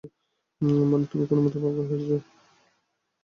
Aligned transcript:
মানে, 0.85 1.05
তুমি 1.05 1.23
কোনমতে 1.27 1.57
আমাকে 1.59 1.81
হারিয়েছ। 1.89 2.23